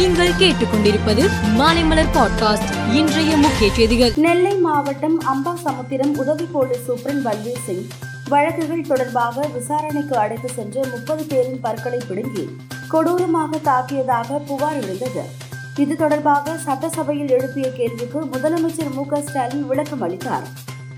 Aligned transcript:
நீங்கள் 0.00 0.32
கேட்டுக்கொண்டிருப்பது 0.32 1.22
மாலைமலர் 1.58 2.12
பாட்காஸ்ட் 2.14 2.94
இன்றைய 2.94 3.36
முக்கிய 3.36 3.72
செய்திகள். 3.74 4.12
நெல்லை 4.16 4.56
மாவட்டம் 4.56 5.20
அம்பாசமுத்திரம் 5.20 6.16
உதவி 6.16 6.44
போலீஸ் 6.44 6.90
சூப்பரண்ட் 6.90 7.24
பல்வீர் 7.24 7.64
சிங் 7.66 7.86
வழக்குகள் 8.28 8.80
தொடர்பாக 8.80 9.46
விசாரணைக்கு 9.54 10.16
அழைத்து 10.16 10.48
சென்று 10.48 10.86
முப்பது 10.86 11.24
பேரின் 11.24 11.60
பற்களை 11.60 12.00
பிடுங்கி 12.08 12.56
கொடூரமாக 12.88 13.56
தாக்கியதாக 13.56 14.40
புகார் 14.46 14.80
எழுந்தது. 14.82 15.22
இது 15.76 15.96
தொடர்பாக 15.96 16.56
சட்டசபையில் 16.56 17.28
எழுப்பிய 17.28 17.72
கேள்விக்கு 17.72 18.24
முதலமைச்சர் 18.24 18.92
மு 18.94 19.06
க 19.06 19.20
ஸ்டாலின் 19.20 19.66
விளக்கம் 19.66 20.00
அளித்தார். 20.00 20.48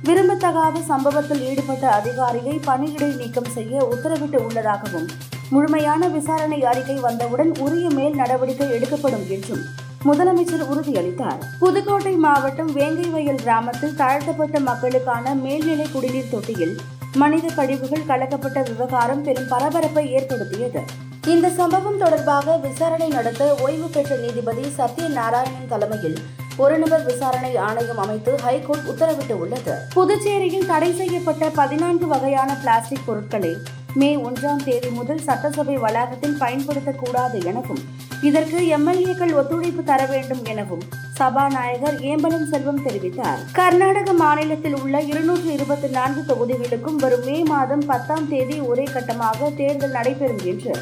விரும்பத்தகாத 0.06 0.76
சம்பவத்தில் 0.88 1.42
ஈடுபட்ட 1.48 1.84
அதிகாரியை 1.90 2.54
பணியிடை 2.66 3.08
நீக்கம் 3.16 3.50
செய்ய 3.56 3.82
உத்தரவிட்டு 3.92 4.38
உள்ளதாகவும் 4.46 5.06
முழுமையான 5.50 6.08
விசாரணை 6.08 6.64
அறிக்கை 6.64 6.96
வந்தவுடன் 6.96 7.52
உரிய 7.58 7.90
மேல் 7.90 8.14
நடவடிக்கை 8.14 8.68
எடுக்கப்படும் 8.70 9.26
என்றும் 9.30 9.62
முதலமைச்சர் 10.04 10.64
உறுதியளித்தார். 10.72 11.40
புதுக்கோட்டை 11.60 12.14
மாவட்டம் 12.16 12.74
வேங்கைவயல் 12.76 13.42
கிராமத்தில் 13.44 13.94
தாழ்த்தப்பட்ட 13.94 14.60
மக்களுக்கான 14.60 15.34
மேல்நிலை 15.34 15.86
குடிநீர் 15.92 16.30
தொட்டியில் 16.30 16.74
மனித 17.14 17.46
கழிவுகள் 17.54 18.08
கலக்கப்பட்ட 18.08 18.60
விவகாரம் 18.70 19.22
பெரும் 19.22 19.48
பரபரப்பை 19.48 20.12
ஏற்படுத்தியது. 20.12 20.82
இந்த 21.26 21.48
சம்பவம் 21.48 21.98
தொடர்பாக 21.98 22.56
விசாரணை 22.56 23.08
நடத்த 23.08 23.42
ஓய்வு 23.60 23.88
பெற்ற 23.88 24.16
நீதிபதி 24.16 24.64
சத்யநாராயணன் 24.78 25.68
தலைமையில் 25.68 26.18
ஒரு 26.56 26.78
நபர் 26.78 27.04
விசாரணை 27.04 27.56
ஆணையம் 27.56 27.98
அமைத்து 27.98 28.32
ஹைகோர்ட் 28.36 28.88
உத்தரவிட்டு 28.92 29.34
உள்ளது 29.38 29.74
புதுச்சேரியில் 29.94 30.66
தடை 30.66 30.92
செய்யப்பட்ட 30.94 31.48
பதினான்கு 31.48 32.06
வகையான 32.06 32.56
பிளாஸ்டிக் 32.62 33.06
பொருட்களை 33.06 33.52
மே 33.94 34.16
ஒன்றாம் 34.16 34.62
தேதி 34.64 34.88
முதல் 34.88 35.22
சட்டசபை 35.22 35.76
வளாகத்தில் 35.76 36.38
பயன்படுத்தக்கூடாது 36.40 37.44
எனவும் 37.44 37.82
இதற்கு 38.22 38.58
எம்எல்ஏக்கள் 38.76 39.34
ஒத்துழைப்பு 39.34 39.82
தர 39.82 40.06
வேண்டும் 40.06 40.44
எனவும் 40.44 40.84
சபாநாயகர் 41.14 41.98
ஏம்பலம் 42.00 42.48
செல்வம் 42.52 42.84
தெரிவித்தார். 42.86 43.40
கர்நாடக 43.52 44.12
மாநிலத்தில் 44.12 44.76
உள்ள 44.82 45.00
இருநூற்று 45.00 45.52
இருபத்தி 45.52 45.88
நான்கு 45.88 46.34
தொகுதிகளுக்கும் 46.34 46.96
வரும் 46.96 47.24
மே 47.24 47.42
மாதம் 47.42 47.86
பத்தாம் 47.86 48.28
தேதி 48.28 48.60
ஒரே 48.60 48.82
கட்டமாக 48.82 49.50
தேர்தல் 49.54 49.90
நடைபெறும் 49.90 50.44
என்று 50.44 50.74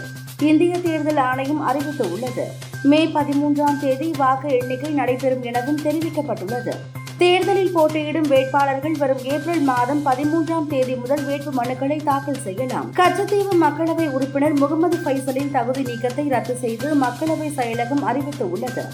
இந்திய 0.50 0.78
தேர்தல் 0.78 1.16
ஆணையம் 1.16 1.68
அறிவித்துள்ளது. 1.68 2.46
மே 2.82 2.98
பதிமூன்றாம் 3.06 3.78
தேதி 3.80 4.12
வாக்கு 4.16 4.48
எண்ணிக்கை 4.58 4.90
நடைபெறும் 4.90 5.42
எனவும் 5.42 5.80
தெரிவிக்கப்பட்டுள்ளது. 5.84 6.72
தேர்தலில் 7.18 7.72
போட்டியிடும் 7.72 8.28
வேட்பாளர்கள் 8.28 8.92
வரும் 8.92 9.24
ஏப்ரல் 9.24 9.60
மாதம் 9.60 10.06
பதிமூன்றாம் 10.06 10.66
தேதி 10.66 10.94
முதல் 10.94 11.24
வேட்பு 11.24 11.50
மனுக்களை 11.62 11.98
தாக்கல் 12.04 12.40
செய்யலாம். 12.44 12.92
கச்சத்தீவு 12.96 13.54
மக்களவை 13.64 14.06
உறுப்பினர் 14.08 14.52
முகமது 14.52 14.96
ஃபைசலின் 14.96 15.50
தகுதி 15.50 15.82
நீக்கத்தை 15.82 16.28
ரத்து 16.28 16.56
செய்து 16.56 16.94
மக்களவை 16.94 17.50
செயலகம் 17.58 18.02
அறிவித்துள்ளது. 18.12 18.84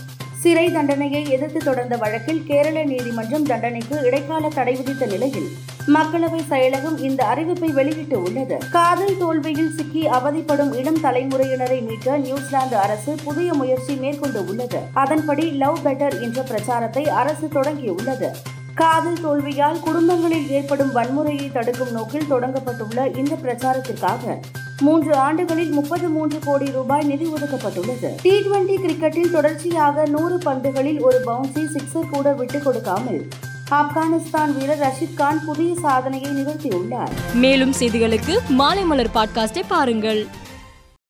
சிறை 0.43 0.73
தண்டனையை 0.73 1.31
எதிர்த்து 1.31 1.61
தொடர்ந்த 1.65 1.97
வழக்கில் 1.97 2.45
கேரள 2.45 2.85
நீதிமன்றம் 2.85 3.43
தண்டனைக்கு 3.43 3.99
இடைக்கால 4.03 4.49
தடை 4.49 4.75
விதித்த 4.75 5.07
நிலையில் 5.07 5.49
மக்களவை 5.87 6.41
செயலகம் 6.51 6.99
இந்த 6.99 7.25
அறிவிப்பை 7.25 7.73
வெளியிட்டு 7.73 8.23
உள்ளது. 8.23 8.59
காதல் 8.71 9.17
தோல்வியில் 9.19 9.73
சிக்கி 9.77 10.09
அவதிப்படும் 10.09 10.73
இளம் 10.73 10.99
தலைமுறையினரை 11.03 11.87
மீட்க 11.87 12.17
நியூசிலாந்து 12.17 12.77
அரசு 12.77 13.15
புதிய 13.25 13.55
முயற்சி 13.55 13.95
மேற்கொண்டு 13.95 14.45
உள்ளது. 14.45 14.79
அதன்படி 14.93 15.51
லவ் 15.51 15.79
பெட்டர் 15.85 16.21
என்ற 16.21 16.43
பிரச்சாரத்தை 16.43 17.09
அரசு 17.09 17.47
தொடங்கியுள்ளது. 17.47 18.31
காதல் 18.75 19.21
தோல்வியால் 19.23 19.81
குடும்பங்களில் 19.81 20.51
ஏற்படும் 20.51 20.95
வன்முறையை 20.95 21.53
தடுக்கும் 21.53 21.93
நோக்கில் 21.93 22.31
தொடங்கப்பட்டுள்ள 22.31 23.17
இந்த 23.17 23.37
பிரச்சாரத்திற்காக 23.43 24.41
மூன்று 24.81 25.15
ஆண்டுகளில் 25.15 25.71
முப்பது 25.71 26.09
மூன்று 26.09 26.39
கோடி 26.39 26.71
ரூபாய் 26.71 27.05
நிதி 27.05 27.27
ஒதுக்கப்பட்டுள்ளது. 27.27 28.09
டி 28.23 28.41
டுவெண்டி 28.41 28.77
கிரிக்கெட்டில் 28.77 29.31
தொடர்ச்சியாக 29.31 30.07
நூறு 30.07 30.39
பந்துகளில் 30.39 31.01
ஒரு 31.01 31.21
பவுன்சி 31.27 31.67
சிக்ஸர் 31.73 32.11
கூட 32.11 32.33
விட்டுக் 32.33 32.65
கொடுக்காமல் 32.65 33.29
ஆப்கானிஸ்தான் 33.71 34.59
வீரர் 34.59 34.79
ரஷித் 34.79 35.15
கான் 35.15 35.45
புதிய 35.45 35.75
சாதனையை 35.75 36.31
நிகழ்த்தியுள்ளார். 36.31 37.11
மேலும் 37.35 37.73
செய்திகளுக்கு 37.79 38.39
மாலை 38.49 38.85
மலர் 38.85 39.11
பாட்காஸ்டை 39.15 39.63
பாருங்கள். 39.69 40.27